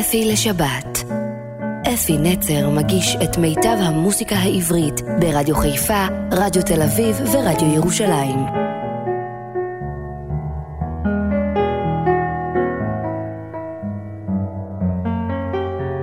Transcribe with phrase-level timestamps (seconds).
[0.00, 1.04] אפי לשבת.
[1.94, 8.38] אפי נצר מגיש את מיטב המוסיקה העברית ברדיו חיפה, רדיו תל אביב ורדיו ירושלים.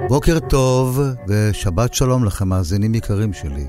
[0.09, 3.67] בוקר טוב ושבת שלום לכם, מאזינים יקרים שלי.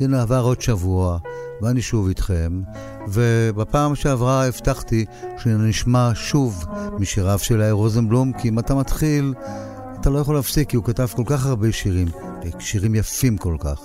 [0.00, 1.18] הנה עבר עוד שבוע,
[1.62, 2.60] ואני שוב איתכם,
[3.08, 5.04] ובפעם שעברה הבטחתי
[5.38, 6.64] שנשמע שוב
[6.98, 9.34] משיריו של יאיר רוזנבלום, כי אם אתה מתחיל,
[10.00, 12.08] אתה לא יכול להפסיק, כי הוא כתב כל כך הרבה שירים,
[12.58, 13.80] שירים יפים כל כך.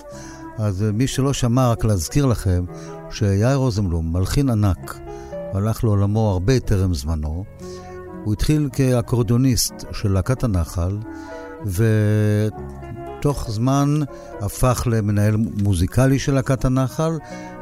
[0.57, 2.65] אז מי שלא שמע, רק להזכיר לכם
[3.11, 4.99] שיאיר רוזנבלום, מלחין ענק,
[5.53, 7.45] הלך לעולמו הרבה טרם זמנו.
[8.23, 10.97] הוא התחיל כאקורדיוניסט של להקת הנחל,
[13.23, 13.99] ותוך זמן
[14.41, 17.17] הפך למנהל מוזיקלי של להקת הנחל,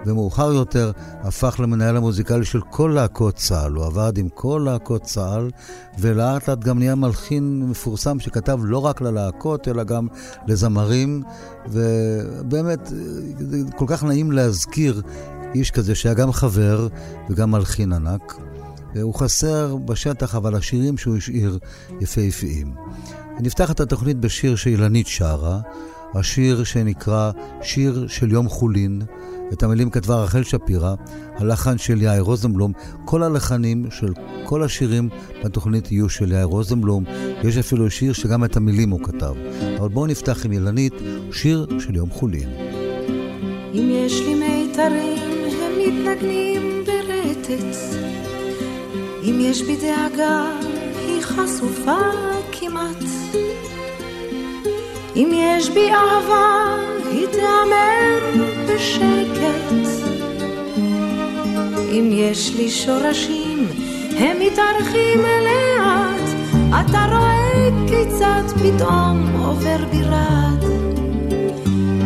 [0.06, 3.74] ומאוחר יותר הפך למנהל המוזיקלי של כל להקות צה"ל.
[3.74, 5.50] הוא עבד עם כל להקות צה"ל,
[6.00, 10.08] ולאט לאט גם נהיה מלחין מפורסם שכתב לא רק ללהקות, אלא גם
[10.48, 11.24] לזמרים,
[11.70, 12.92] ובאמת,
[13.76, 15.02] כל כך נעים להזכיר
[15.56, 16.88] איש כזה שהיה גם חבר
[17.30, 18.36] וגם מלחין ענק.
[19.02, 21.60] הוא חסר בשטח, אבל השירים שהוא השאיר
[22.02, 22.74] יפהפיים.
[23.40, 25.60] נפתח את התוכנית בשיר שאילנית שרה,
[26.16, 29.02] השיר שנקרא שיר של יום חולין.
[29.54, 30.96] את המילים כתבה רחל שפירא,
[31.38, 32.72] הלחן של יאיר רוזנבלום.
[33.06, 34.14] כל הלחנים של
[34.46, 35.10] כל השירים
[35.44, 37.04] בתוכנית יהיו של יאיר רוזנבלום.
[37.44, 39.34] יש אפילו שיר שגם את המילים הוא כתב.
[39.80, 40.94] אבל בואו נפתח עם אילנית,
[41.32, 42.50] שיר של יום חולין.
[43.74, 45.18] אם יש לי מיתרים,
[45.62, 47.76] הם מתנגנים ברטט.
[49.24, 50.52] אם יש בי דאגה,
[50.98, 52.00] היא חשופה
[52.52, 53.21] כמעט.
[55.16, 56.76] אם יש בי אהבה,
[57.12, 59.72] היא תיאמר בשקט.
[61.92, 63.68] אם יש לי שורשים,
[64.18, 66.30] הם מתארחים לאט.
[66.70, 70.64] אתה רואה כיצד פתאום עובר בירד.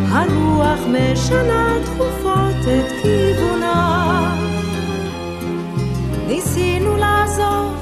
[0.08, 4.36] הרוח משנה תכופות את כיוונה.
[6.26, 7.74] ניסינו לעזוב,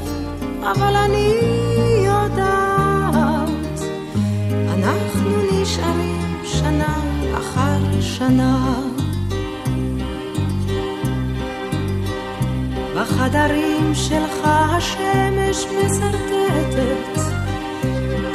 [0.62, 1.35] אבל אני
[8.29, 8.81] שנה.
[12.97, 17.21] בחדרים שלך השמש מסרטטת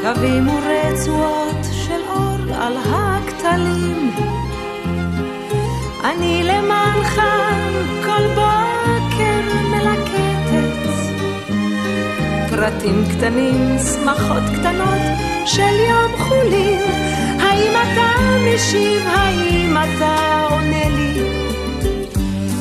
[0.01, 4.11] קווים ורצועות של אור על הכתלים.
[6.03, 7.21] אני למענך
[8.06, 10.28] כל בוקר מלקטת
[12.59, 15.01] פרטים קטנים, שמחות קטנות
[15.45, 16.81] של יום חולין.
[17.39, 18.11] האם אתה
[18.45, 19.07] משיב?
[19.07, 21.21] האם אתה עונה לי?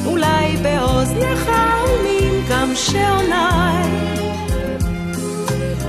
[0.06, 1.50] אולי באוזנך
[1.80, 3.90] עונים גם שעוניי.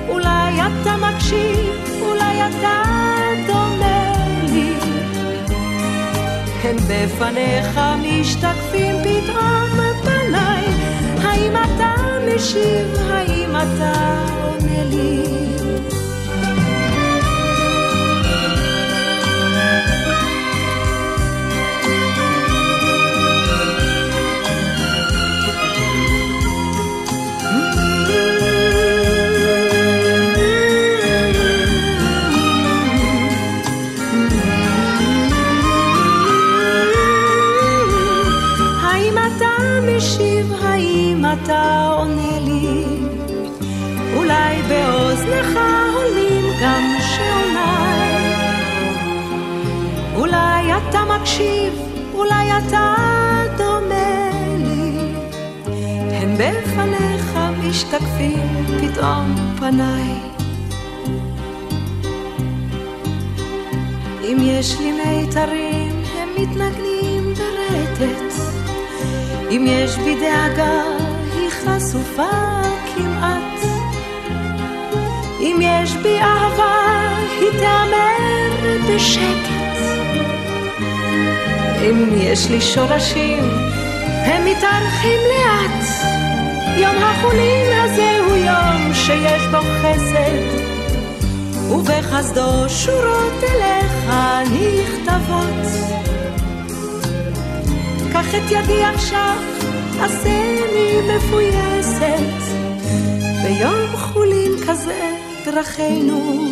[0.07, 2.83] אולי אתה מקשיב, אולי אתה
[3.47, 4.13] דומה
[4.51, 4.73] לי.
[6.63, 10.65] הם בפניך משתקפים פתאום פניי.
[11.23, 11.55] האם
[12.35, 12.95] משיב?
[12.99, 15.23] האם אתה עונה לי?
[82.79, 83.43] יש לי שורשים,
[84.25, 85.85] הם מתארחים לאט.
[86.77, 90.41] יום החולין הזה הוא יום שיש בו חסד,
[91.71, 94.09] ובחסדו שורות אליך
[94.43, 95.67] נכתבות.
[98.13, 99.37] קח את ידי עכשיו,
[100.01, 102.39] עשני מפויסת.
[103.43, 105.11] ביום חולין כזה
[105.45, 106.47] דרכינו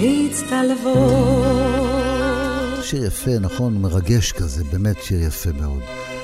[0.00, 1.83] מצטלבות.
[2.84, 3.82] שיר יפה, נכון?
[3.82, 5.80] מרגש כזה, באמת שיר יפה מאוד.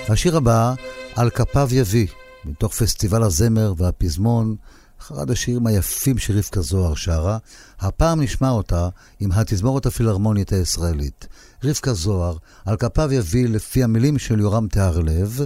[0.08, 0.74] השיר הבא,
[1.16, 2.06] על כפיו יביא,
[2.44, 4.56] מתוך פסטיבל הזמר והפזמון
[5.00, 7.38] אחד השירים היפים שרבקה זוהר שרה.
[7.80, 8.88] הפעם נשמע אותה
[9.20, 11.26] עם התזמורת הפילהרמונית הישראלית.
[11.64, 15.40] רבקה זוהר, על כפיו יביא לפי המילים של יורם תהרלב,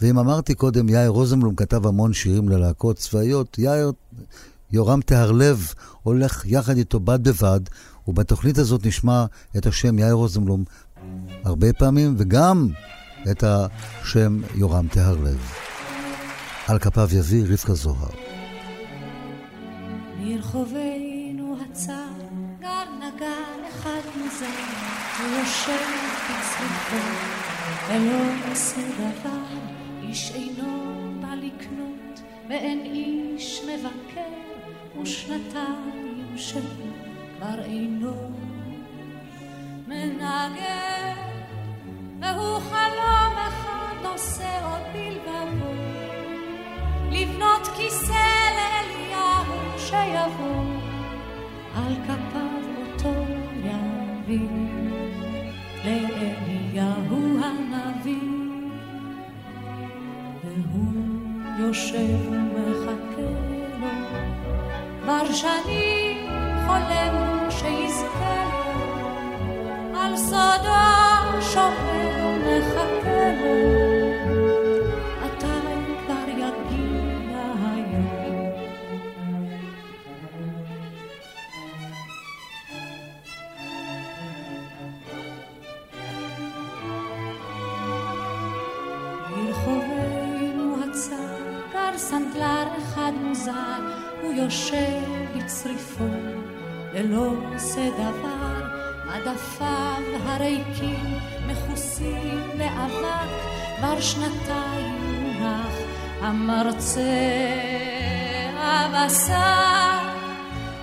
[0.00, 3.92] ואם אמרתי קודם, יאיר רוזנבלום כתב המון שירים ללהקות צבאיות, יאיר,
[4.72, 5.72] יורם תהרלב
[6.02, 7.60] הולך יחד איתו בד בבד,
[8.08, 9.24] ובתוכנית הזאת נשמע
[9.56, 10.64] את השם יאיר רוזנבלום
[11.44, 12.68] הרבה פעמים, וגם
[13.30, 15.52] את השם יורם תהרלב.
[16.68, 18.10] על כפיו יביא רבקה זוהר.
[20.18, 21.92] מרחובנו הצר
[22.60, 24.46] גר נגר אחד מוזר,
[25.18, 25.86] הוא יושב
[26.24, 26.96] בצריפו,
[27.88, 29.58] ולא עושה דבר,
[30.02, 37.01] איש אינו בא לקנות, ואין איש מבקר, ושנתיים שלו
[37.42, 38.30] כבר אינו
[39.88, 41.14] מנגן,
[42.20, 45.72] והוא חלום אחד עושה עוד בלבבו,
[47.10, 48.12] לבנות כיסא
[48.56, 50.64] לאליהו שיבוא,
[51.76, 53.14] על כפיו אותו
[53.64, 54.48] יביא,
[55.84, 58.28] לאליהו הנביא,
[60.44, 60.92] והוא
[61.58, 63.22] יושב ומחכה
[63.80, 63.88] לו,
[65.02, 66.11] כבר שנים
[66.66, 68.44] חולם שיזכה
[69.96, 73.82] על סודו שומר ומחכה לו.
[92.12, 93.78] סנדלר אחד מוזר,
[94.22, 95.02] הוא יושב
[95.36, 96.04] בצריפו,
[96.94, 98.62] ולא עושה דבר,
[99.06, 103.30] מדפיו הריקים מכוסים לאבק,
[103.78, 105.74] כבר שנתיים מונח
[106.20, 107.00] המרצה
[108.56, 109.98] הבשר,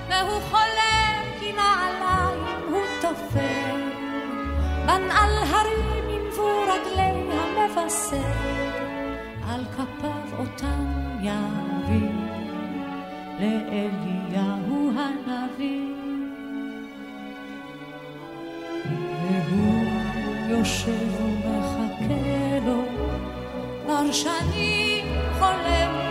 [0.09, 2.39] והוא חולם כי נעליים
[2.69, 3.75] הוא תופר,
[4.85, 8.17] בנעל הרים ינבו רגלי המבשר,
[9.47, 10.85] על כפיו אותם
[11.21, 12.09] יביא
[13.39, 14.18] לאליהו
[20.59, 22.83] יושב ומחכה לו,
[23.85, 25.05] כבר שנים
[25.39, 26.08] חולם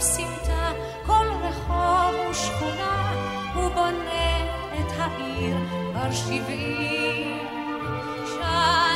[0.00, 0.72] סמטה,
[1.06, 3.12] כל רחוב ושכונה,
[3.54, 5.56] הוא בונה את העיר
[5.92, 7.38] כבר שבעים
[8.26, 8.89] שנה.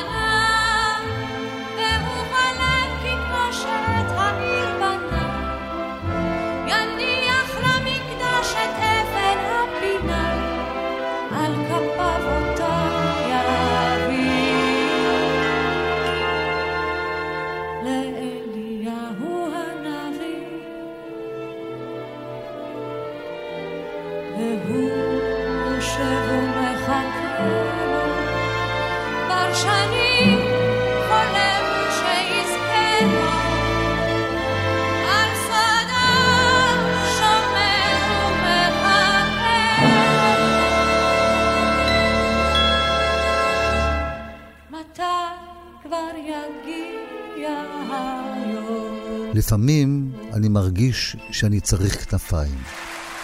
[49.44, 52.58] לפעמים אני מרגיש שאני צריך כנפיים.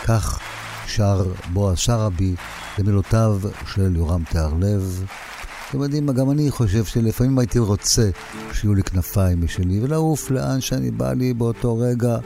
[0.05, 0.41] כך
[0.87, 2.35] שר בועז שרעבי
[2.79, 5.05] למילותיו של יורם תהרלב.
[5.69, 8.11] אתם יודעים, גם אני חושב שלפעמים הייתי רוצה
[8.53, 12.17] שיהיו לי כנפיים משלי ולעוף לאן שאני בא לי באותו רגע,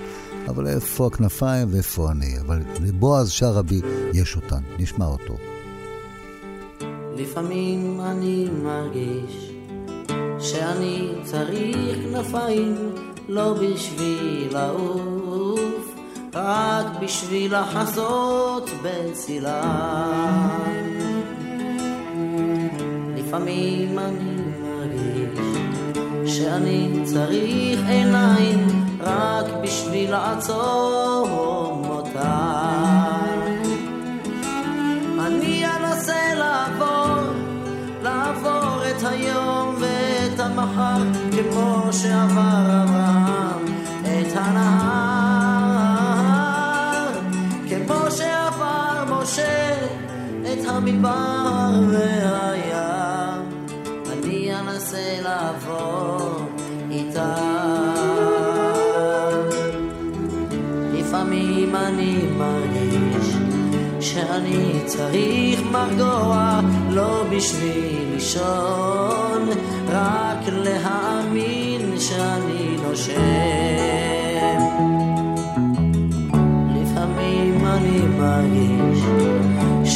[0.48, 2.40] אבל איפה הכנפיים ואיפה אני?
[2.40, 3.80] אבל לבועז שרעבי
[4.12, 5.36] יש אותן, נשמע אותו.
[7.16, 9.50] לפעמים אני מרגיש
[10.40, 11.76] שאני צריך
[12.12, 12.94] כנפיים
[13.28, 15.94] לא בשביל לעוף,
[16.34, 20.48] רק בשביל לחזות בצילם.
[23.16, 28.66] לפעמים אני מרגיש שאני צריך עיניים
[29.00, 32.64] רק בשביל לעצום אותה.
[35.18, 37.32] אני אנסה לעבור,
[38.02, 43.13] לעבור את היום ואת המחר כמו שעבר את
[44.44, 46.04] הנהר,
[47.68, 49.74] כמו שעבר משה
[50.42, 52.54] את המדבר והים.
[54.12, 56.46] אני אנסה לעבור
[56.90, 57.34] איתה.
[60.92, 63.34] לפעמים אני מרגיש
[64.00, 66.60] שאני צריך מרגוע,
[66.90, 69.48] לא בשביל לישון,
[69.88, 73.63] רק להאמין שאני נושם.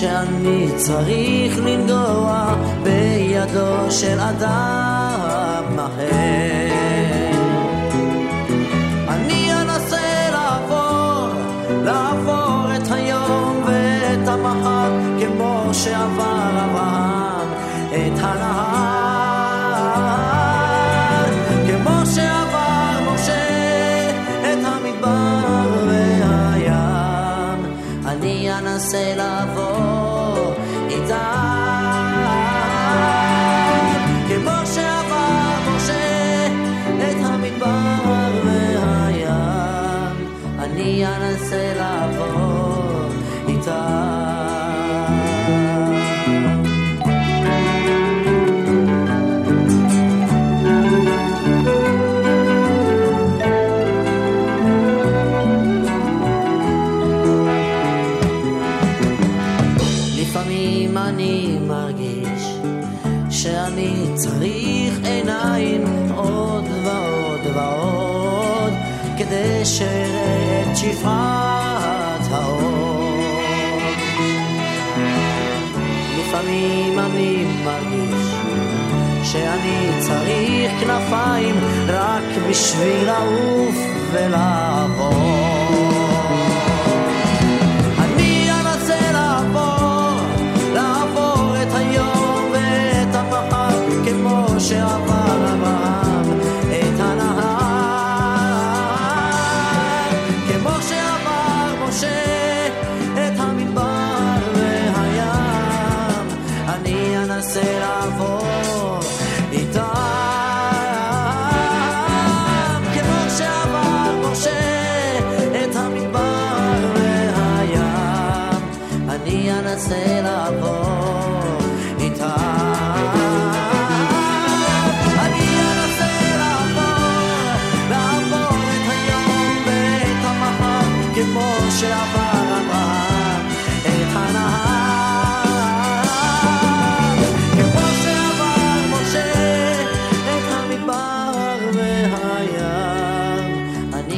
[0.01, 6.68] שאני צריך לנגוע בידו של אדם אחר.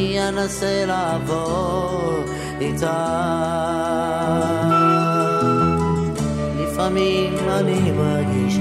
[0.01, 2.25] אני אנסה לעבור
[2.61, 2.87] איתם.
[6.59, 8.59] לפעמים אני מרגיש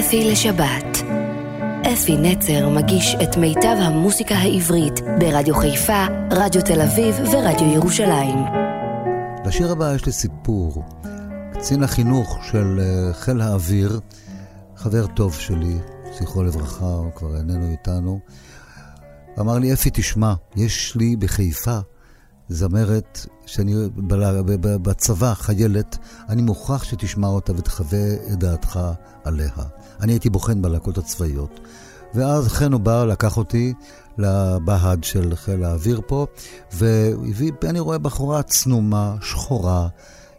[0.00, 1.02] אפי לשבת.
[1.92, 8.38] אפי נצר מגיש את מיטב המוסיקה העברית ברדיו חיפה, רדיו תל אביב ורדיו ירושלים.
[9.46, 10.82] לשיר הבא יש לי סיפור.
[11.60, 14.00] קצין החינוך של אה, חיל האוויר,
[14.76, 15.78] חבר טוב שלי,
[16.18, 18.20] זכרו לברכה, הוא כבר איננו איתנו,
[19.40, 21.78] אמר לי, אפי, תשמע, יש לי בחיפה
[22.48, 23.74] זמרת שאני
[24.82, 25.98] בצבא, חיילת,
[26.28, 28.80] אני מוכרח שתשמע אותה ותחווה את דעתך
[29.24, 29.50] עליה.
[30.00, 31.60] אני הייתי בוחן בלהקות הצבאיות.
[32.14, 33.74] ואז חן הוא בא, לקח אותי
[34.18, 36.26] לבה"ד של חיל האוויר פה,
[36.72, 39.88] והביא, אני רואה בחורה צנומה, שחורה,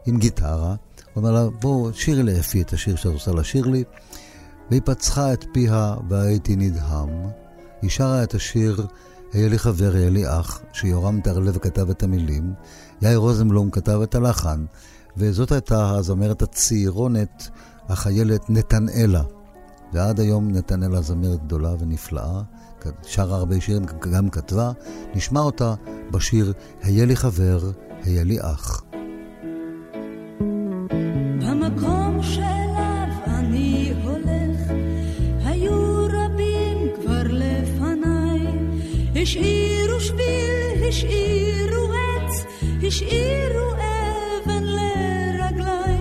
[0.06, 0.76] עם גיטרה.
[1.14, 3.84] הוא אומר לה, בואו, שירי לאפי את השיר שאת רוצה לשיר לי.
[4.70, 7.10] והיא פצחה את פיה והייתי נדהם.
[7.82, 8.86] היא שרה את השיר
[9.34, 12.54] "היה לי חבר, היה לי אח", שיורם טרלב כתב את המילים,
[13.02, 14.66] יאיר רוזנבלום כתב את הלחן,
[15.18, 17.50] וזאת הייתה הזמרת הצעירונת,
[17.90, 19.24] החיילת נתנאלה.
[19.94, 22.42] ועד היום נתנאלה זמרת גדולה ונפלאה,
[23.04, 24.72] שרה הרבה שירים, גם כתבה.
[25.16, 25.76] נשמע אותה
[26.12, 27.72] בשיר "היה לי חבר,
[28.04, 28.91] היה לי אח".
[39.22, 42.46] השאירו שביל, השאירו עץ,
[42.88, 45.98] השאירו אבן לרגליי,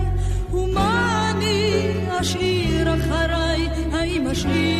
[0.53, 4.70] ומה אני אשאיר אחריי, האם אשאיר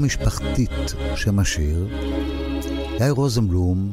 [0.00, 0.70] משפחתית
[1.16, 1.88] שם השיר.
[3.00, 3.92] יאיר רוזנבלום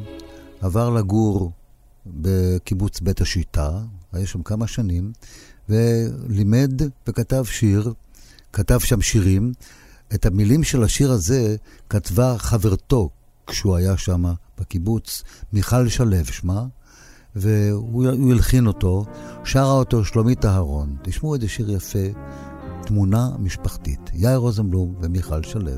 [0.62, 1.52] עבר לגור
[2.06, 3.80] בקיבוץ בית השיטה,
[4.14, 5.12] היה שם כמה שנים,
[5.70, 7.94] ולימד וכתב שיר,
[8.54, 9.54] כתב שם שירים.
[10.14, 11.56] את המילים של השיר הזה
[11.90, 13.10] כתבה חברתו
[13.48, 14.24] כשהוא היה שם
[14.60, 16.66] בקיבוץ, מיכל שלו שמה,
[17.36, 19.06] והוא הלחין אותו,
[19.44, 20.96] שרה אותו שלומית אהרון.
[21.02, 22.08] תשמעו איזה שיר יפה.
[22.88, 24.12] תמונה משפחתית.
[24.14, 25.72] יאיר רוזנבלום ומיכל שלו.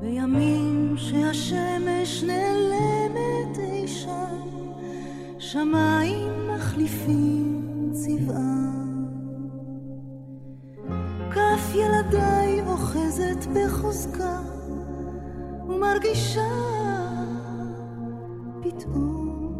[0.00, 4.48] בימים שהשמש נעלמת אי שם,
[5.38, 8.70] שמיים מחליפים צבעה.
[11.30, 14.55] כף ילדיי אוחזת בחוזקה
[15.68, 16.48] ומרגישה
[18.62, 19.52] פתאום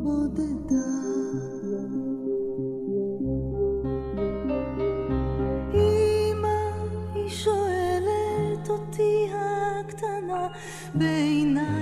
[0.00, 0.88] בודדה.
[5.74, 6.58] אמא,
[7.14, 10.46] היא שואלת אותי הקטנה
[10.94, 11.77] בעיניים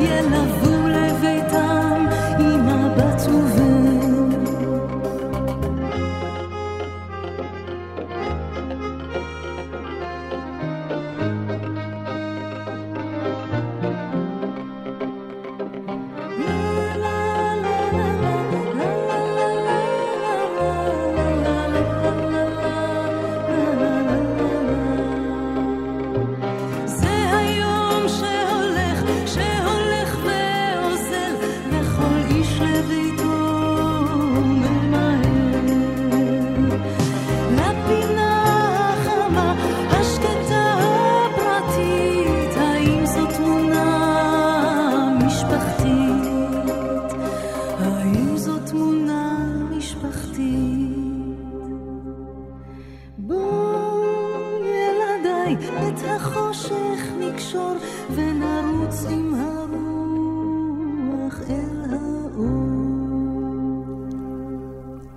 [0.00, 0.75] y el you.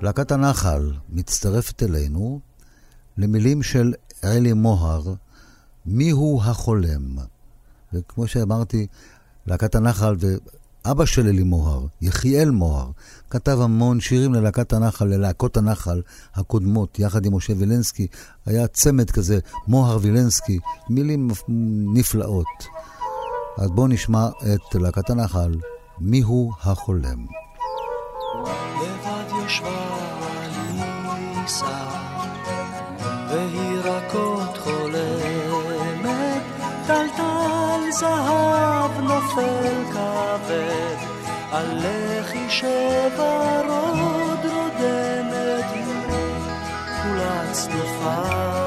[0.10, 2.40] להקת הנחל מצטרפת אלינו
[3.18, 3.94] למילים של
[4.24, 5.14] אלי מוהר,
[5.86, 7.18] מיהו החולם.
[7.94, 8.88] וכמו שאמרתי,
[9.48, 12.90] להקת הנחל ואבא של אלי מוהר, יחיאל מוהר,
[13.30, 16.02] כתב המון שירים ללהקת הנחל, ללהקות הנחל
[16.34, 18.08] הקודמות, יחד עם משה וילנסקי.
[18.46, 21.28] היה צמד כזה, מוהר וילנסקי, מילים
[21.94, 22.66] נפלאות.
[23.58, 25.56] אז בואו נשמע את להקת הנחל,
[26.00, 27.26] מיהו החולם.
[29.50, 30.48] שווה
[31.42, 31.66] ניסה,
[33.30, 36.42] והיא רכות חולמת,
[36.88, 40.96] טלטל זהב נופל כבד,
[41.52, 45.66] על לחי שברוד רודמת,
[47.04, 48.59] כולה צדפה.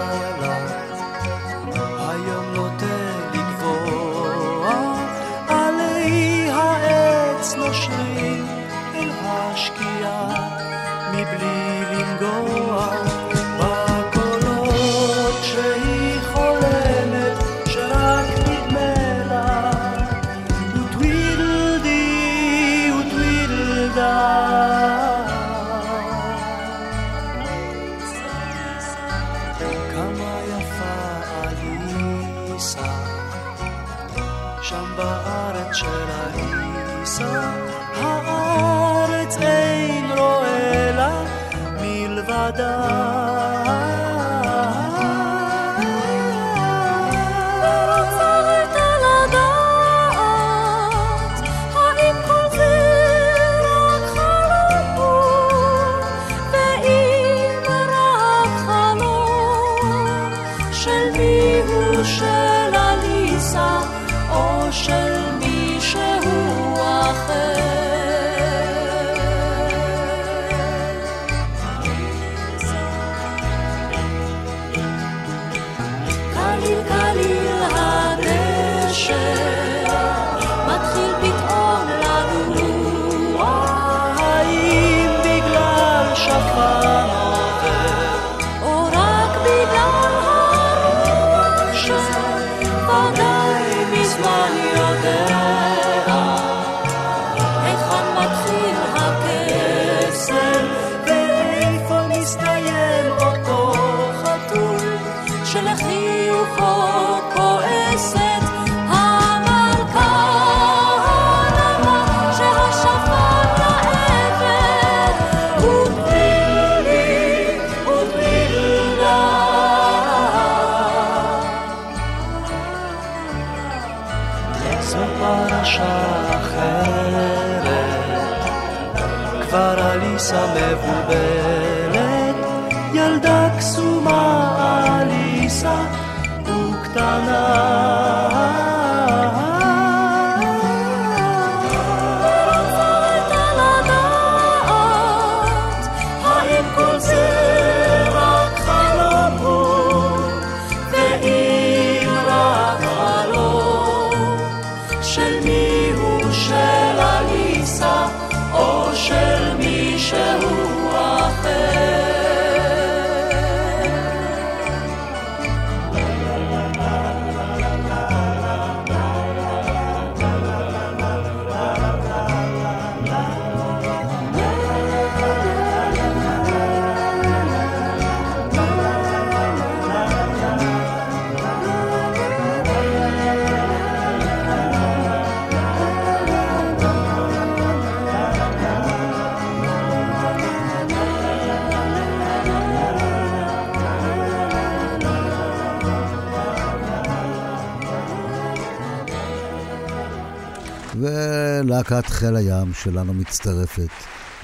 [201.73, 203.89] להקת חיל הים שלנו מצטרפת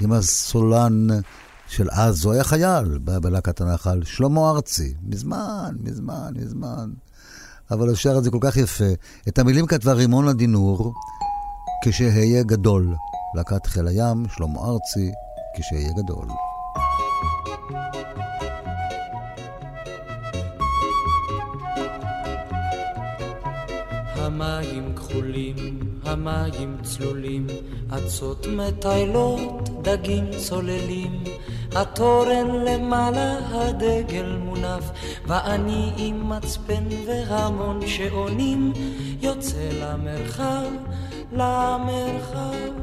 [0.01, 1.07] עם הסולן
[1.67, 6.89] של אז, הוא היה חייל בלהקת הנחל, שלמה ארצי, מזמן, מזמן, מזמן.
[7.71, 8.91] אבל השאר הזה כל כך יפה.
[9.27, 10.93] את המילים כתבה רימון הדינור,
[11.83, 12.95] כשאהיה גדול.
[13.35, 15.11] להקת חיל הים, שלמה ארצי,
[15.57, 16.27] כשאהיה גדול.
[24.15, 27.47] המים כחולים, המים צלולים,
[27.97, 31.23] אצות מטיילות, דגים צוללים.
[31.75, 34.91] התורן למעלה, הדגל מונף,
[35.27, 38.73] ואני עם מצפן והמון שעונים,
[39.21, 40.71] יוצא למרחב,
[41.31, 42.73] למרחב.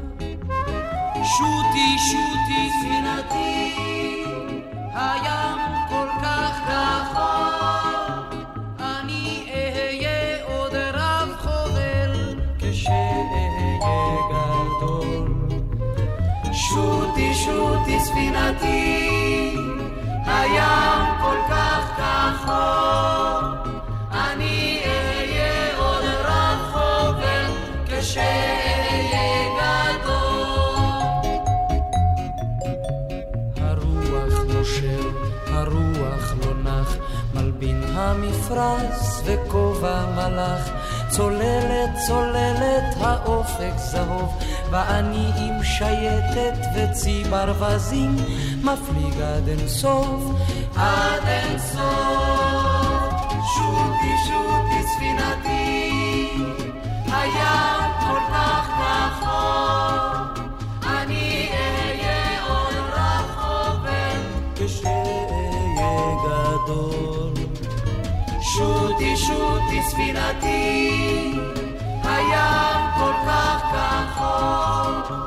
[1.23, 3.73] שוטי, שוטי, ספינתי,
[4.93, 5.59] הים
[5.89, 7.96] כל כך רחוק,
[17.97, 19.55] שוטי, ספינתי,
[20.25, 23.67] הים כל כך רחוק,
[24.11, 27.45] אני אהיה עוד רב חובל,
[27.85, 30.17] כשאהיה גדול.
[33.57, 35.09] הרוח נושר,
[35.47, 36.95] הרוח לא נח,
[37.33, 40.86] מלבין המפרש וכובע מלאך.
[41.17, 44.37] צוללת, צוללת, האופק זהוב,
[44.71, 48.15] ואני עם שייטת וצי ברווזים,
[48.63, 50.23] מפליג עד אין סוף,
[50.75, 53.13] עד אין סוף.
[53.55, 56.31] שוטי, שוטי, ספינתי,
[57.05, 60.39] הים כל כך רחוק,
[60.83, 63.89] אני אהיה עוד רחוק,
[64.55, 67.33] כשאהיה גדול.
[68.41, 71.06] שוטי, שוטי, ספינתי,
[74.57, 75.26] world.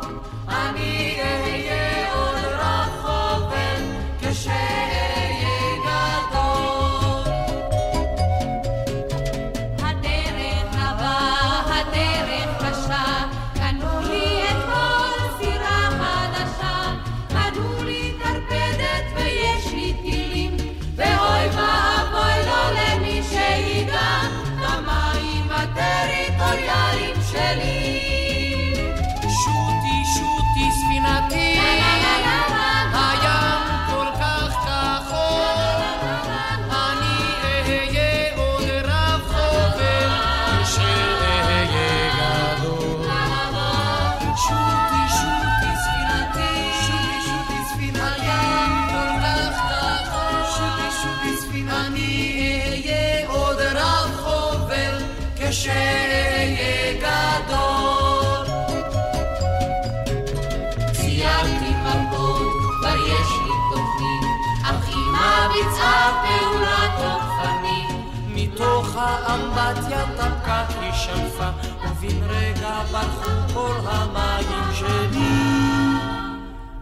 [61.20, 64.24] ציירתי מפות, כבר יש לי תוכנית,
[64.62, 67.90] אך אמא ביצעה פעולה תוקפנית.
[68.34, 71.48] מתוך האמבטיה טפקה היא שלפה,
[71.84, 75.30] ובן רגע ברחו כל המים שלי,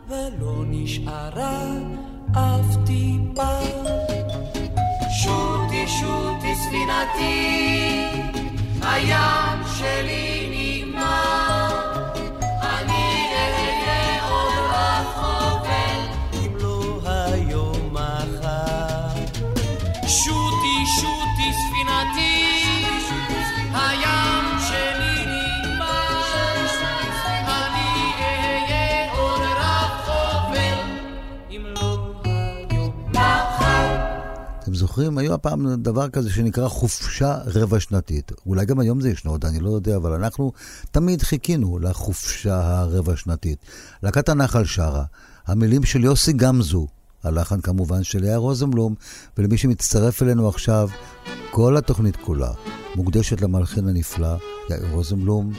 [0.09, 1.63] ולא נשארה
[2.33, 3.59] אף טיפה.
[5.23, 8.07] שוטי, שוטי, ספינתי,
[8.83, 11.48] הים שלי נגמר.
[34.99, 38.33] זוכרים, היו הפעם דבר כזה שנקרא חופשה רבע שנתית.
[38.47, 40.53] אולי גם היום זה ישנו עוד, אני לא יודע, אבל אנחנו
[40.91, 43.59] תמיד חיכינו לחופשה הרבע שנתית.
[44.03, 45.05] להקת הנחל שרה,
[45.47, 46.87] המילים של יוסי גמזו,
[47.25, 48.95] הלחן כמובן של לאה רוזנבלום,
[49.39, 50.89] ולמי שמצטרף אלינו עכשיו,
[51.51, 52.53] כל התוכנית כולה
[52.95, 54.37] מוקדשת למלחין הנפלא,
[54.71, 55.53] יאיר רוזנבלום,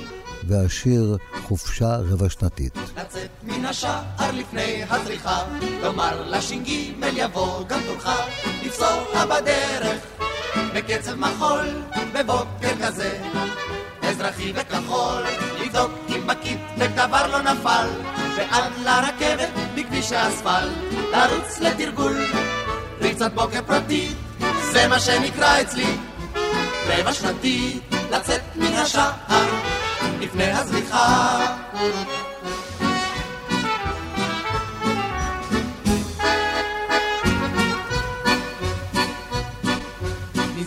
[0.48, 2.74] והשיר חופשה רבע שנתית.
[2.98, 5.44] לצאת מן השער לפני הזריחה,
[5.84, 6.70] לומר לש"ג
[7.14, 8.10] יבוא גם תורך,
[8.64, 10.02] לפסוע בדרך
[10.76, 11.68] בקצב מחול
[12.14, 13.20] בבוקר כזה.
[14.02, 15.24] אזרחי וכחול,
[15.62, 17.88] לבדוק אם בקיט ודבר לא נפל,
[18.38, 20.72] ועד לרכבת בכביש האספלט,
[21.12, 22.18] לרוץ לתרגול,
[23.02, 24.18] ריצת בוקר פרטית,
[24.72, 25.98] זה מה שנקרא אצלי
[26.88, 27.80] רבע שנתי,
[28.12, 29.79] לצאת מן השער
[30.20, 31.40] לפני הזריחה.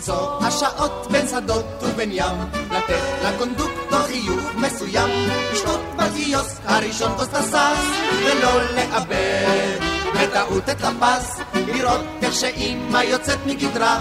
[0.02, 2.36] למצוא השעות בין שדות ובין ים,
[2.70, 5.10] לתת לקונדוקטור חיוך מסוים,
[5.52, 7.86] לשתות בקיוסק הראשון כוס תסס,
[8.24, 9.78] ולא לאבד
[10.14, 13.98] בטעות את הפס, לראות איך שאימא יוצאת מגדרה,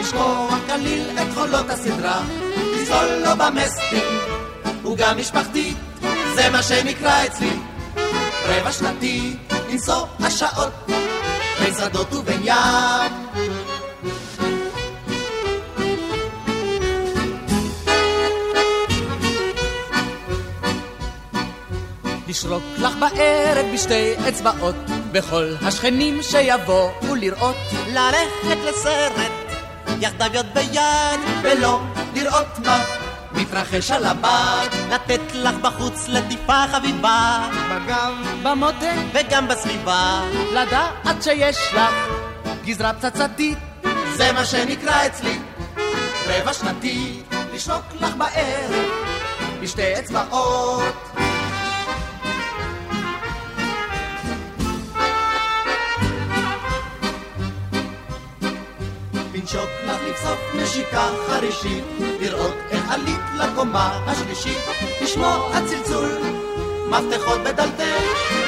[0.00, 2.22] לשמוע כליל את חולות הסדרה,
[2.74, 4.29] לסלול לו במסטינג,
[4.90, 5.74] הוא גם משפחתי,
[6.34, 7.50] זה מה שנקרא אצלי
[8.44, 9.36] רבע שנתי,
[9.68, 10.72] לנסוע השעות
[11.60, 13.12] בין שדות ובין ים.
[22.28, 24.76] לשרוק לך בערב בשתי אצבעות,
[25.12, 27.56] בכל השכנים שיבואו לראות.
[27.86, 29.32] ללכת לסרט,
[30.00, 31.80] יחדיו יד ביד, ולא
[32.14, 32.99] לראות מה
[33.40, 34.68] מתרחש על הבד.
[34.90, 40.20] לתת לך בחוץ לטיפה חביבה, בגב, במותן, וגם בסביבה.
[40.52, 41.94] לדעת שיש לך
[42.64, 43.58] גזרה פצצתית,
[44.16, 45.38] זה מה שנקרא אצלי
[46.26, 47.22] רבע שנתי,
[47.54, 48.74] לשרוק לך בערב
[49.62, 51.09] בשתי אצבעות.
[59.54, 61.84] לנשוק לך לבסוף נשיקה חרישית,
[62.20, 64.58] לראות איך עלית לקומה השלישית,
[65.02, 66.18] לשמוע צלצול,
[66.88, 68.02] מפתחות בדלתך,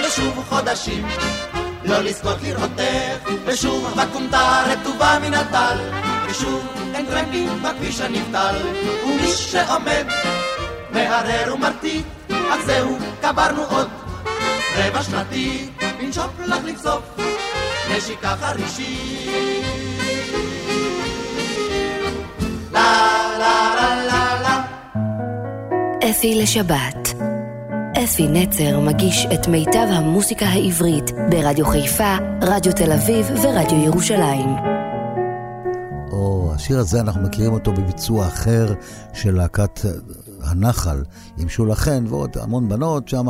[0.06, 1.06] ושוב חודשים,
[1.84, 5.78] לא לזכות לראותך, ושוב בכומתה רטובה מן הטל,
[6.26, 8.56] ושוב אין טרמפים בכביש הנבטל,
[9.04, 10.06] ומי שעומד
[10.90, 13.88] מהרר ומרטיט, אך זהו, קברנו עוד
[14.76, 15.68] רבע שנתי,
[16.00, 17.02] לנשוק לך לבסוף
[17.90, 19.71] נשיקה חרישית.
[26.10, 27.14] אפי לשבת.
[28.04, 34.48] אפי נצר מגיש את מיטב המוסיקה העברית ברדיו חיפה, רדיו תל אביב ורדיו ירושלים.
[36.12, 38.74] או, השיר הזה אנחנו מכירים אותו בביצוע אחר
[39.12, 39.80] של להקת
[40.42, 41.02] הנחל,
[41.38, 43.26] עם שולה חן ועוד המון בנות שם,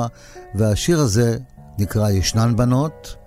[0.54, 1.36] והשיר הזה
[1.78, 3.21] נקרא ישנן בנות.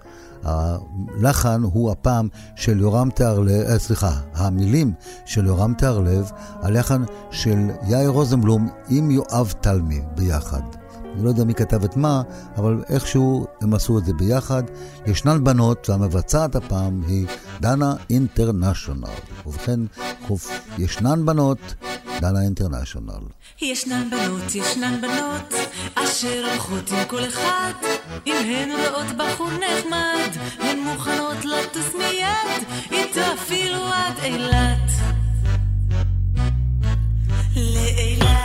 [0.46, 4.94] הלחן הוא הפעם של יורם תיארלב, אה, סליחה, המילים
[5.26, 6.32] של יורם תיארלב,
[6.62, 10.85] הלחן של יאיר רוזנבלום עם יואב תלמי ביחד.
[11.16, 12.22] אני לא יודע מי כתב את מה,
[12.58, 14.64] אבל איכשהו הם עשו את זה ביחד.
[15.08, 17.28] ישנן בנות, והמבצעת הפעם היא
[17.62, 19.08] דנה אינטרנשיונל.
[19.46, 19.80] ובכן,
[20.78, 21.74] ישנן בנות,
[22.22, 23.24] דנה אינטרנשיונל.
[23.62, 25.54] ישנן בנות, ישנן בנות,
[25.96, 27.74] אשר הולכות עם כל אחד,
[28.28, 34.92] אם הן רואות בחור נחמד, הן מוכנות לטוס מיד, איתו אפילו עד אילת.
[37.56, 38.45] לאילת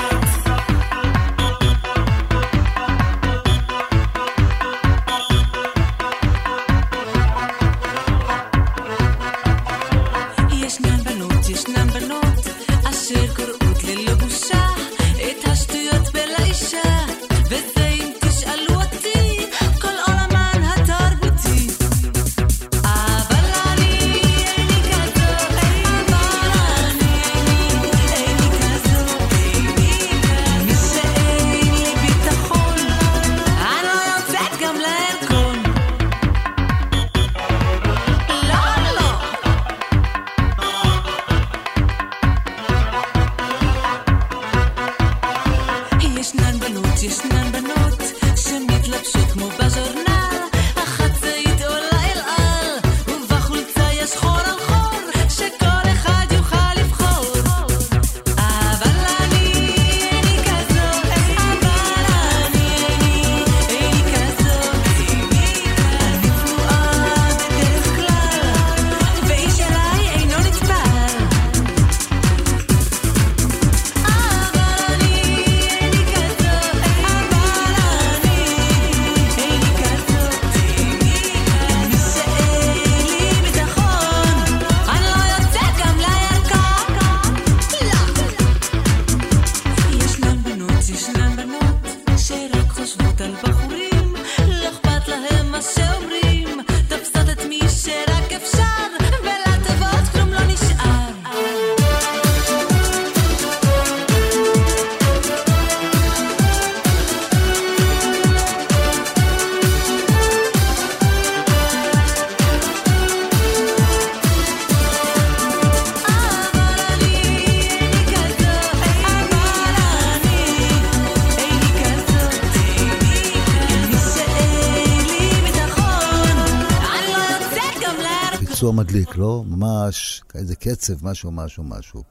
[128.60, 129.44] ביצוע מדליק, לא?
[129.46, 132.02] ממש איזה קצב, משהו, משהו, משהו.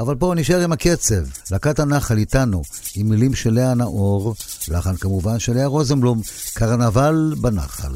[0.00, 1.24] אבל בואו נשאר עם הקצב.
[1.50, 2.62] להקת הנחל איתנו,
[2.96, 4.34] עם מילים של לאה נאור,
[4.68, 6.20] לחן כמובן של לאה רוזנבלום,
[6.54, 7.92] קרנבל בנחל.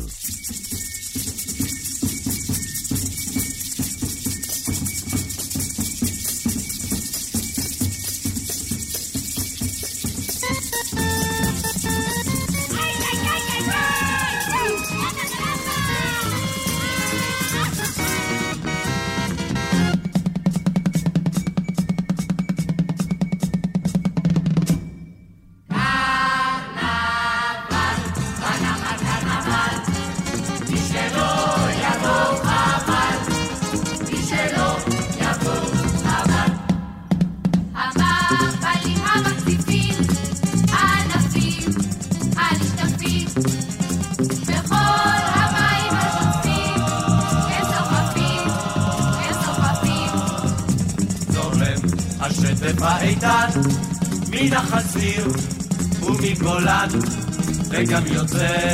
[57.88, 58.67] camioncero.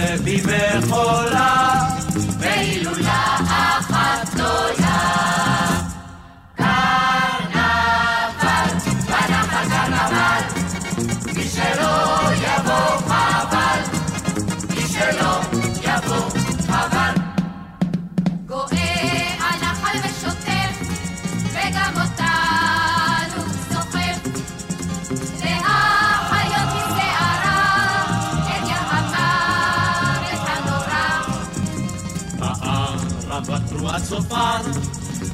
[34.05, 34.61] הצופר,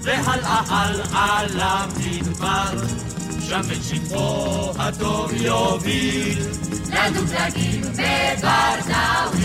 [0.02, 0.62] והלאה
[1.12, 2.86] על המדבר,
[3.40, 6.38] שם את שטחו הטוב יוביל,
[6.86, 9.40] לדוגלגים בברזאוויל.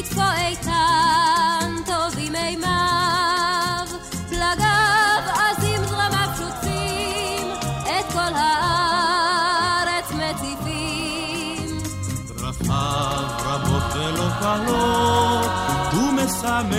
[0.00, 3.86] שטפו איתן, טובים מימיו,
[4.28, 7.48] פלגיו עזים זרמיו שוטפים,
[7.82, 11.78] את כל הארץ מציפים.
[12.38, 15.50] דרכיו רבות ולא קלות,
[15.92, 16.70] הוא מסמן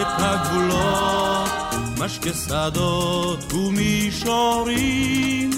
[0.00, 1.50] את הגבולות,
[1.98, 5.50] משקה שדות ומישורים,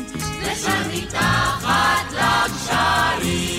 [0.42, 3.58] ושם מתחת לגשרים.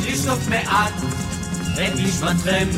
[0.00, 0.92] לשטוף מעט
[1.74, 2.68] את נשמתכם,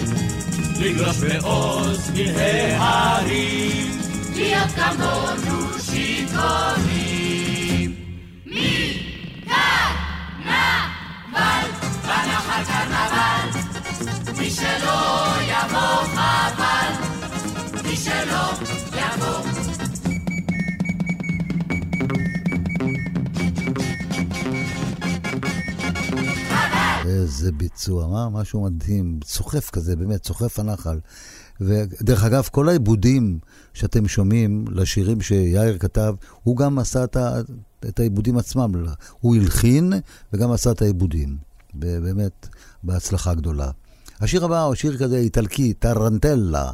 [0.80, 4.00] לגלוש בעוז מההרים,
[4.34, 7.48] להיות כמונו שיכורים.
[8.46, 9.98] מקרנבל,
[12.02, 13.48] בנחל קרנבל,
[14.38, 16.67] מי שלא יבוא חבל,
[27.48, 28.28] איזה ביצוע, מה?
[28.28, 30.98] משהו מדהים, סוחף כזה, באמת, סוחף הנחל.
[31.60, 33.38] ודרך אגב, כל העיבודים
[33.74, 37.40] שאתם שומעים לשירים שיאיר כתב, הוא גם עשה את, ה,
[37.88, 38.72] את העיבודים עצמם.
[39.20, 39.92] הוא הלחין
[40.32, 41.36] וגם עשה את העיבודים.
[41.74, 42.48] באמת,
[42.82, 43.70] בהצלחה גדולה.
[44.20, 46.70] השיר הבא הוא שיר כזה איטלקי, טרנטלה.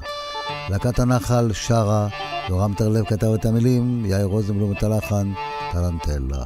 [0.71, 2.09] להקת הנחל שרה,
[2.49, 5.33] יורם טרלב כתב את המילים, יאיר רוזנבלום את הלחן,
[5.73, 6.45] טרנטלה.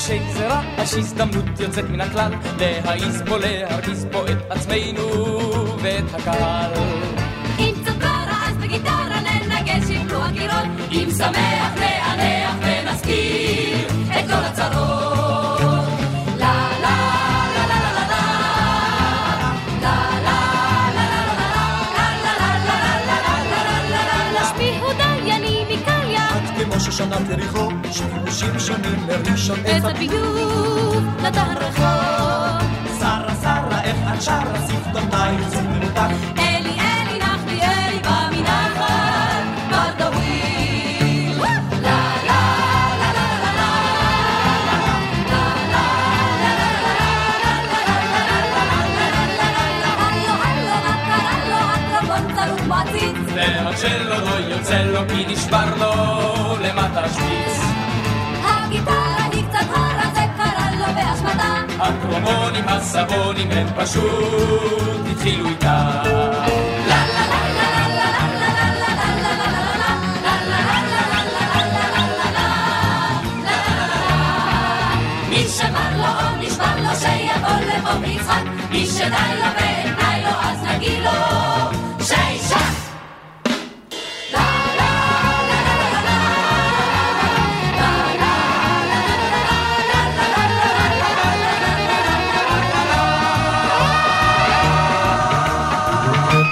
[0.00, 5.08] ראשי זרע, יש הזדמנות יוצאת מן הכלל, להעיז פה, להרגיז פה את עצמנו
[5.82, 6.72] ואת הקהל.
[7.58, 15.60] אם צפרה אז בגיטרה ננגן שיפלו הקירות, אם שמח נענח ונזכיר את כל הצרות.
[16.38, 17.00] לה לה
[27.92, 32.68] שמשונים מראשון עץ הביוב נתן רחוב
[33.00, 41.38] שרה שרה איך את שרה שפתותייך סיפרו אותך אלי אלי נח לי אלי במנחת בדוויל
[41.42, 43.52] לה לה לה לה לה
[53.54, 57.49] לה שלו לא יוצא לו כי נשבר לו למטה שפיץ
[61.90, 66.02] הקרומונים הסבונים הם פשוט התחילו איתה.
[78.70, 81.49] מי שדי לו ואין לו אז נגיד לו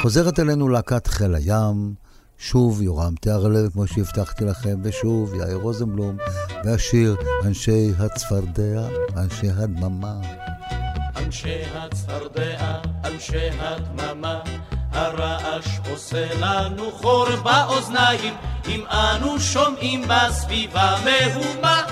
[0.09, 1.95] חוזרת אלינו להקת חיל הים,
[2.39, 6.17] שוב יורם תיארלב, כמו שהבטחתי לכם, ושוב יאיר רוזנבלום,
[6.65, 10.15] והשיר אנשי הצפרדע, אנשי הדממה.
[11.17, 14.41] אנשי הצפרדע, אנשי הדממה,
[14.93, 18.35] הרעש עושה לנו חור באוזניים,
[18.69, 21.83] אם אנו שומעים בסביבה מהומה,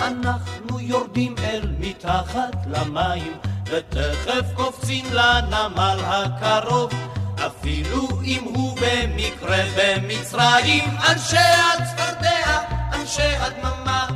[0.00, 3.32] אנחנו יורדים אל מתחת למים,
[3.66, 7.11] ותכף קופצים לנמל הקרוב.
[7.46, 12.60] אפילו אם הוא במקרה במצרים, אנשי הצפרדע,
[12.92, 14.06] אנשי הדממה.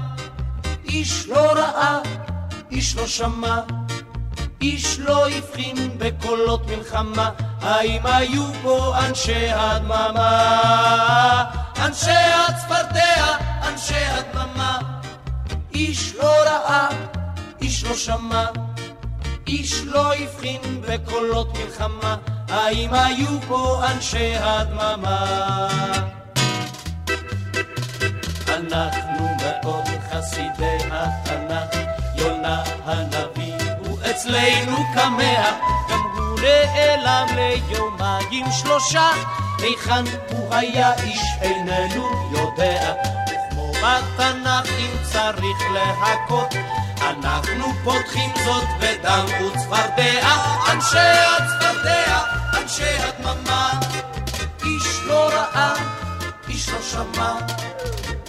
[0.85, 1.99] איש לא ראה,
[2.71, 3.61] איש לא שמע,
[4.61, 10.31] איש לא הבחין בקולות מלחמה, האם היו פה אנשי הדממה?
[11.79, 12.11] אנשי
[12.49, 13.37] הצפרדע,
[13.69, 14.79] אנשי הדממה.
[15.75, 16.89] איש לא ראה,
[17.61, 18.45] איש לא שמע,
[19.47, 22.17] איש לא הבחין בקולות מלחמה,
[22.49, 25.69] האם היו פה אנשי הדממה?
[28.49, 31.79] אנחנו מאוד חסידי התנ"ך,
[32.15, 35.59] יונה הנביא הוא אצלנו כמאה,
[35.91, 39.11] גם הוא נעלם ליומיים שלושה,
[39.59, 42.95] היכן הוא היה איש איננו יודע,
[43.27, 46.55] וכמו בתנ"ך אם צריך להכות
[47.01, 50.29] אנחנו פותחים זאת בדם וצפרדע,
[50.73, 52.21] אנשי הצפרדע,
[52.63, 53.81] אנשי הדממה.
[54.65, 55.75] איש לא ראה,
[56.49, 57.33] איש לא שמע,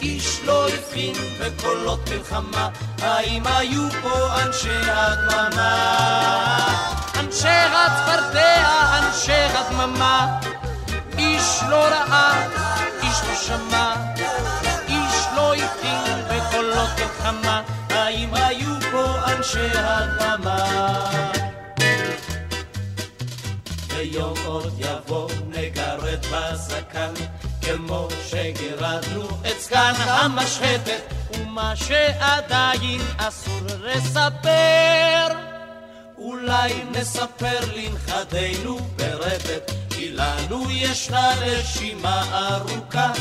[0.01, 2.69] איש לא הבחין בקולות מלחמה,
[3.01, 5.73] האם היו פה אנשי הדממה?
[7.19, 8.67] אנשי הצפרדע,
[8.99, 10.39] אנשי הדממה,
[11.17, 12.47] איש לא ראה,
[13.03, 13.93] איש לא שמע,
[14.87, 18.35] איש לא הבחין בקולות מלחמה, האם
[19.47, 21.11] אנשי הדממה?
[23.87, 27.13] ויום עוד יבוא נגרד בזקן
[27.61, 35.27] כמו שגירדנו את זקן המשחטת ומה שעדיין אסור לספר.
[36.17, 43.11] אולי נספר לנכדינו ברפת כי לנו ישנה רשימה ארוכה.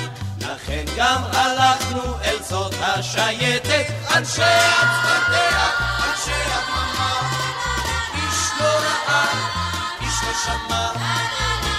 [0.40, 5.95] לכן גם הלכנו אל זאת השייטת, אנשי הצפרדע,
[10.46, 10.88] שמע,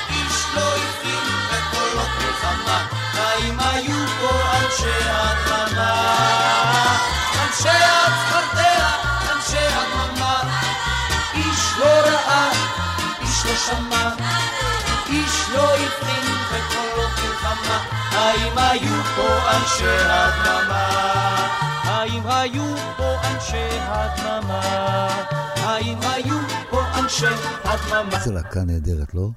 [0.10, 2.86] איש לא הבחין בקולות מלחמה.
[3.18, 5.94] האם היו פה אנשי הדממה?
[7.44, 8.90] אנשי הצפרדע,
[9.36, 10.40] אנשי הדממה.
[11.34, 12.50] איש לא ראה,
[13.22, 14.10] איש לא שמע,
[15.10, 17.80] איש לא הבחין בקולות מלחמה.
[18.12, 20.88] האם היו פה אנשי הדממה?
[21.84, 25.08] האם היו פה אנשי הדממה?
[25.66, 26.38] האם היו
[26.70, 27.26] פה אנשי
[27.64, 28.18] הדממה?
[28.18, 29.30] איזה להקה נהדרת, לא?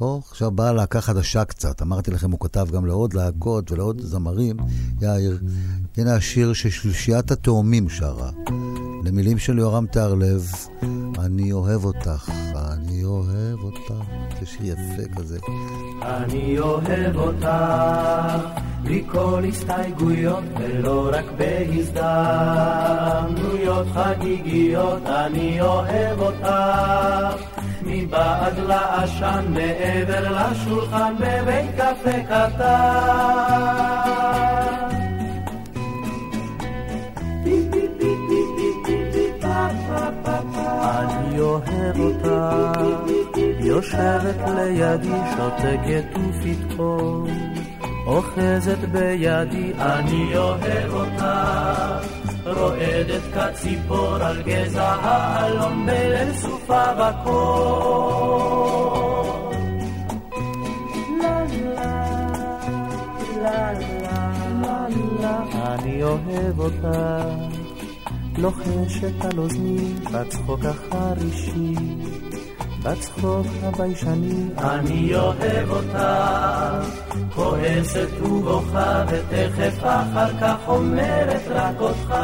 [0.00, 1.82] או, עכשיו באה להקה חדשה קצת.
[1.82, 4.56] אמרתי לכם, הוא כתב גם לעוד להקות ולעוד זמרים.
[5.00, 5.38] יאיר,
[5.96, 8.30] הנה השיר ששלישיית התאומים שרה.
[9.04, 10.52] למילים של יורם תיארלב,
[11.18, 13.94] אני אוהב אותך, אני אוהב אותך.
[14.46, 15.38] שיר יפה כזה.
[16.02, 17.48] אני אוהב אותך,
[18.82, 21.96] בלי כל הסתייגויות, ולא רק בהזדמנויות
[23.94, 26.48] חגיגיות, אני אוהב אותך.
[27.82, 33.60] מבעד לעשן מעבר לשולחן בבית קפה קטן.
[41.00, 42.26] אני אוהב אותך,
[43.80, 47.26] יושבת לידי שותקת ופתאום
[48.06, 52.00] אוחזת בידי, אני אוהב אותה.
[52.44, 57.80] רועדת כציפור על גזע האלון בליל סופה בקור.
[65.54, 67.24] אני אוהב אותה,
[68.38, 71.74] לוחשת על אוזני בצחוק החרישי.
[72.82, 76.82] בצחוק הביישני אני אוהב אותה,
[77.34, 82.14] כועסת ובוכה ותכף אחר כך אומרת רק אותך.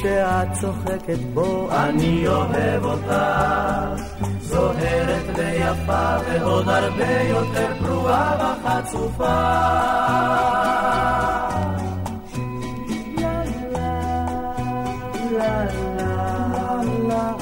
[0.00, 3.14] כשאת צוחקת בו אני אוהב אותך.
[4.40, 9.40] זוהרת ויפה ועוד הרבה יותר פרועה וחצופה.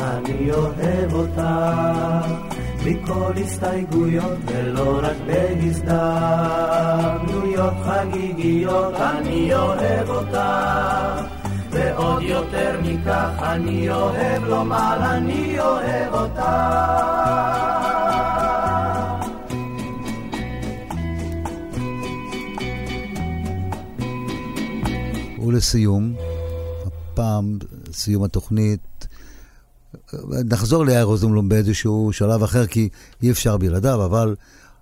[0.00, 1.42] אני אוהב אותך.
[2.84, 5.94] מכל הסתייגויות ולא רק בהזדמנויות
[7.84, 11.37] חגיגיות אני אוהב אותך
[11.70, 16.42] ועוד יותר מכך אני אוהב לומר אני אוהב אותך.
[25.46, 26.14] ולסיום,
[26.86, 27.58] הפעם
[27.92, 29.06] סיום התוכנית
[30.44, 32.88] נחזור ליאיר רוזנבלום באיזשהו שלב אחר, כי
[33.22, 34.34] אי אפשר בלעדיו, אבל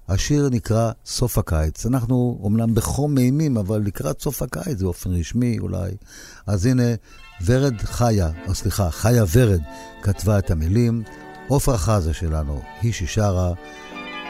[0.09, 1.87] השיר נקרא סוף הקיץ.
[1.87, 5.91] אנחנו אומנם בחום אימים, אבל לקראת סוף הקיץ באופן רשמי אולי.
[6.47, 6.83] אז הנה,
[7.45, 9.61] ורד חיה, או סליחה, חיה ורד
[10.03, 11.03] כתבה את המילים.
[11.49, 13.53] עופרה חזה שלנו היא ששרה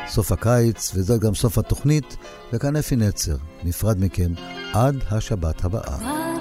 [0.09, 2.17] סוף הקיץ, וזה גם סוף התוכנית,
[2.53, 4.33] וכאן אפי נצר, נפרד מכם
[4.73, 5.97] עד השבת הבאה.
[5.97, 6.37] הסמוי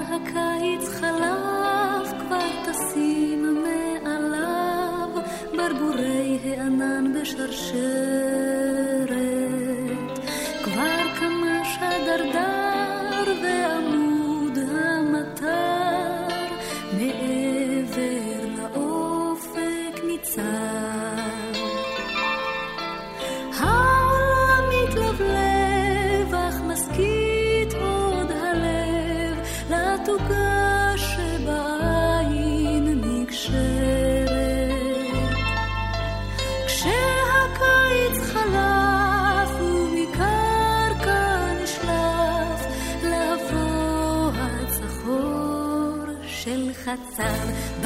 [12.18, 12.55] של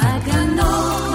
[0.00, 1.09] Pagano.